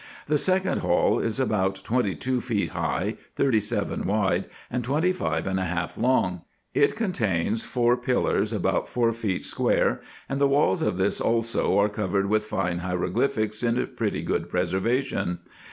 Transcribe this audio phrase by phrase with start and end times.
[0.25, 5.45] The second hall is about twenty two feet high, thirty seven wide, and twenty five
[5.45, 6.41] and a half long.
[6.73, 11.87] It contains four pillars about four feet square; and the walls of tins also are
[11.87, 15.37] covered with fine hieroglyphics in pretty good preservation.